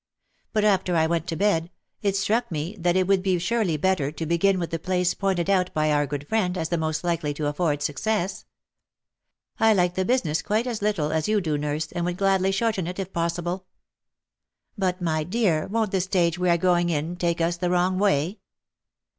But, 0.51 0.63
after 0.63 0.95
I 0.95 1.05
went 1.05 1.27
to 1.27 1.35
bed, 1.35 1.69
it 2.01 2.15
struck 2.15 2.49
me 2.51 2.75
that 2.79 2.95
it 2.95 3.05
would 3.05 3.21
be 3.21 3.37
surely 3.37 3.77
better 3.77 4.11
to 4.11 4.25
begin 4.25 4.57
with 4.57 4.71
the 4.71 4.79
place 4.79 5.13
pointed 5.13 5.47
out 5.47 5.71
by 5.75 5.91
our 5.91 6.07
good 6.07 6.27
friend 6.27 6.57
as 6.57 6.69
the 6.69 6.77
most 6.79 7.03
likely 7.03 7.35
to 7.35 7.45
afford 7.45 7.83
success. 7.83 8.43
I 9.59 9.75
like 9.75 9.93
the 9.93 10.03
business 10.03 10.41
quite 10.41 10.65
as 10.65 10.81
little 10.81 11.11
as 11.11 11.27
you 11.27 11.39
do, 11.39 11.55
nurse, 11.55 11.91
and 11.91 12.03
would 12.05 12.17
gladly 12.17 12.51
shorten 12.51 12.87
it, 12.87 12.97
if 12.97 13.13
possible."" 13.13 13.67
But, 14.75 15.03
my 15.03 15.23
dear, 15.23 15.67
won't 15.67 15.91
the 15.91 16.01
stage 16.01 16.39
we 16.39 16.49
are 16.49 16.57
going 16.57 16.89
in 16.89 17.15
take 17.15 17.39
us 17.39 17.57
the 17.57 17.69
wrong 17.69 17.99
way 17.99 18.39